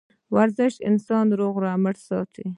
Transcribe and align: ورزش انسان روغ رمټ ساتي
ورزش 0.35 0.73
انسان 0.89 1.25
روغ 1.39 1.55
رمټ 1.65 1.95
ساتي 2.07 2.43